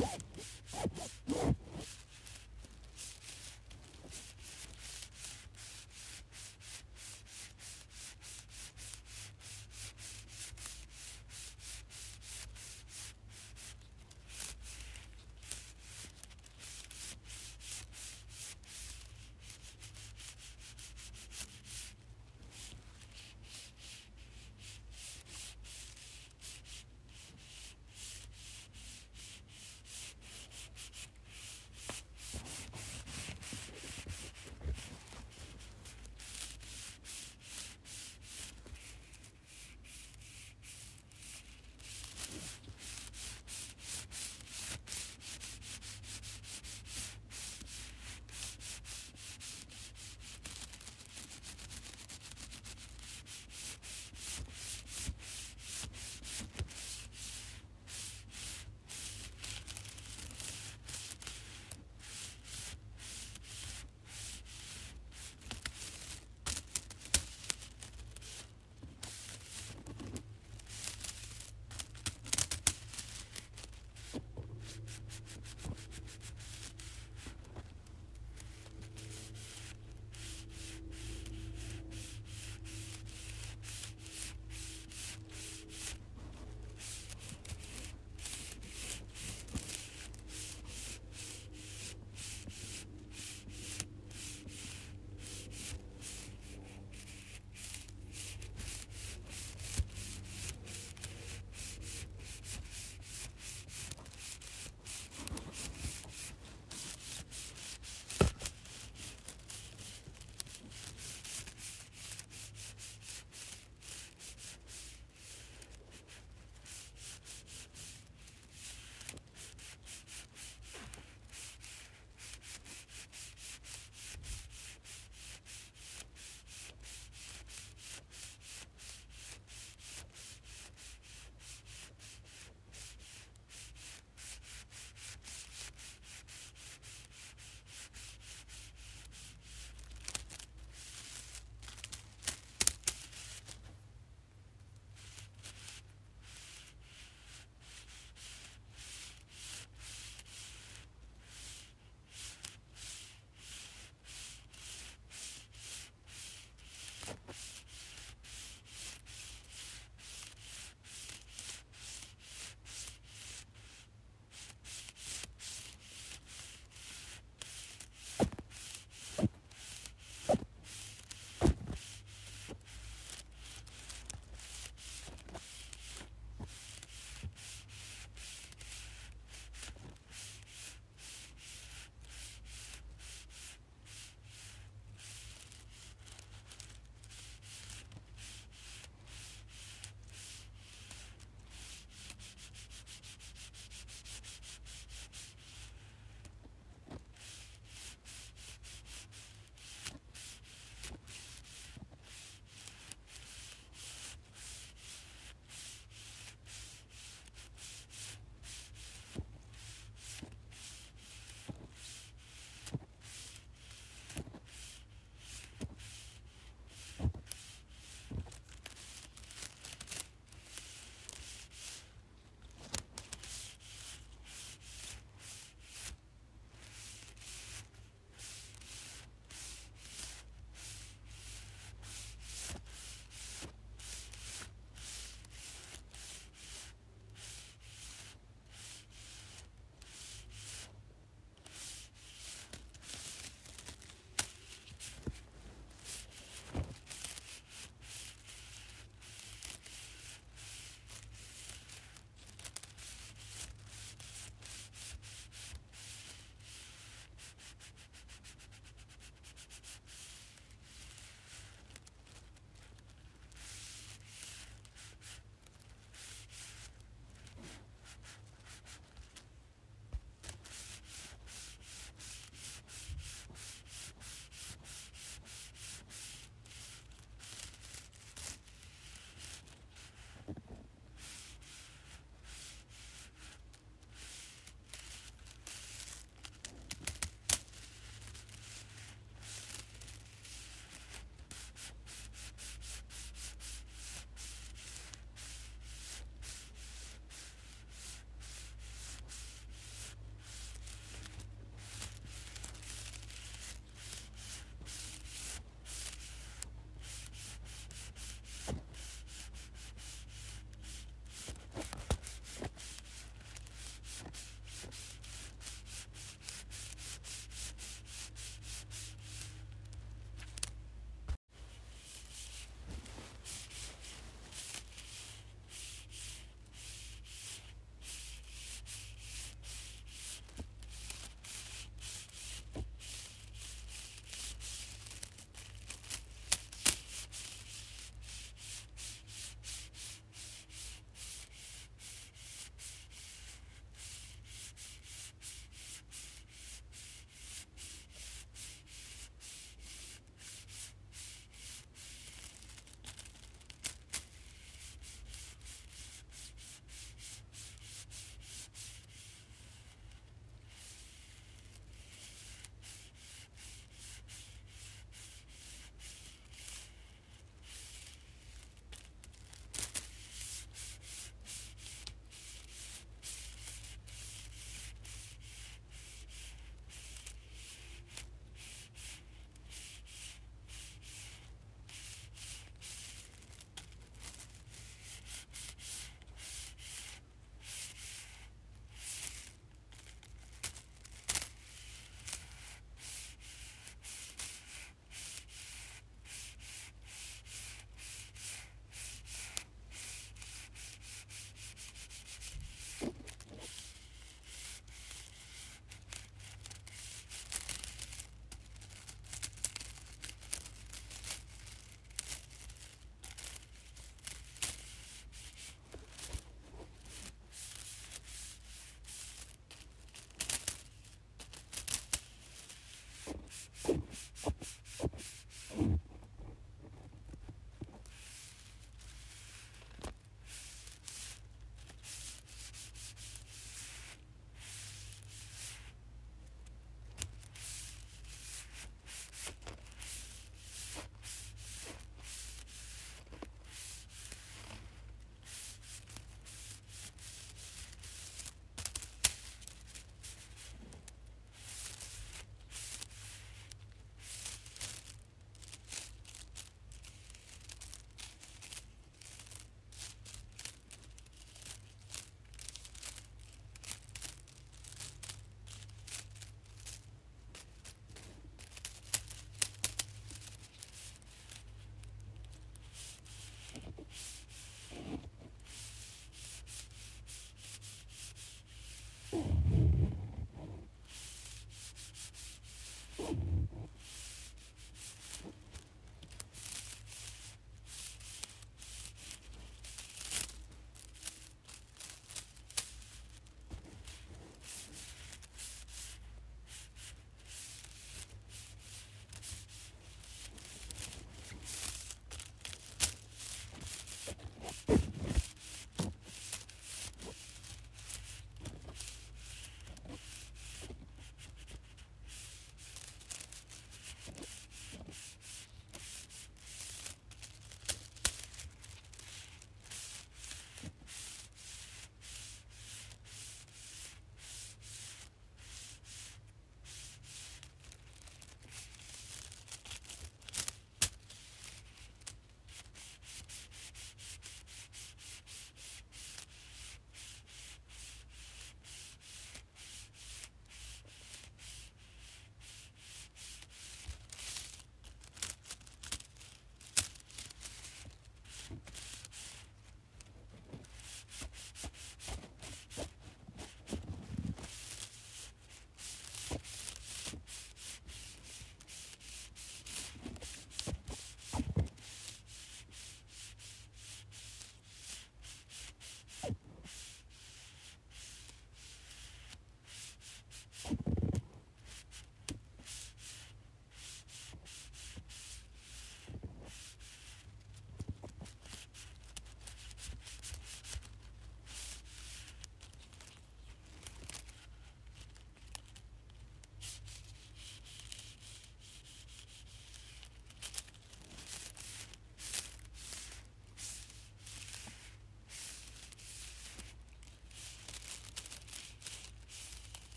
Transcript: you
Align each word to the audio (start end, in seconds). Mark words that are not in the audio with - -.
you 0.00 0.29